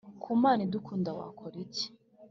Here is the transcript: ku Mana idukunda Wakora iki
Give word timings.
ku 0.21 0.29
Mana 0.41 0.61
idukunda 0.67 1.09
Wakora 1.17 1.55
iki 1.65 1.87